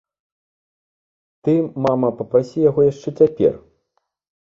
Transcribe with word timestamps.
Ты, 1.47 1.53
мама, 1.89 2.09
папрасі 2.23 2.67
яго 2.69 2.81
яшчэ 2.91 3.09
цяпер. 3.23 3.53